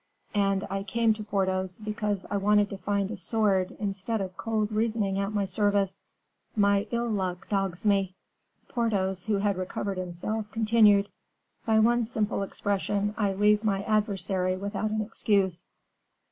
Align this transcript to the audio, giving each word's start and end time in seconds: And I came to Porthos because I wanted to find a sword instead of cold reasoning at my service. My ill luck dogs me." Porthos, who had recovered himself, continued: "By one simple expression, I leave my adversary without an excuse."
And 0.33 0.65
I 0.67 0.81
came 0.81 1.13
to 1.13 1.23
Porthos 1.23 1.77
because 1.77 2.25
I 2.31 2.37
wanted 2.37 2.71
to 2.71 2.77
find 2.79 3.11
a 3.11 3.17
sword 3.17 3.77
instead 3.79 4.19
of 4.19 4.35
cold 4.35 4.71
reasoning 4.71 5.19
at 5.19 5.31
my 5.31 5.45
service. 5.45 6.01
My 6.55 6.87
ill 6.89 7.07
luck 7.07 7.47
dogs 7.49 7.85
me." 7.85 8.15
Porthos, 8.67 9.25
who 9.25 9.35
had 9.35 9.57
recovered 9.57 9.99
himself, 9.99 10.51
continued: 10.51 11.09
"By 11.67 11.77
one 11.77 12.03
simple 12.03 12.41
expression, 12.41 13.13
I 13.15 13.33
leave 13.33 13.63
my 13.63 13.83
adversary 13.83 14.55
without 14.57 14.89
an 14.89 15.01
excuse." 15.01 15.65